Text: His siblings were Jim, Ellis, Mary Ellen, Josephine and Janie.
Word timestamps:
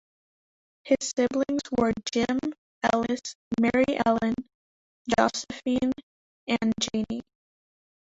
His 0.83 1.11
siblings 1.15 1.61
were 1.77 1.93
Jim, 2.11 2.39
Ellis, 2.91 3.35
Mary 3.61 3.99
Ellen, 4.03 4.33
Josephine 5.15 5.91
and 6.47 6.73
Janie. 6.79 7.21